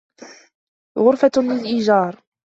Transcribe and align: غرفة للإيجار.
غرفة 0.99 1.31
للإيجار. 1.37 2.23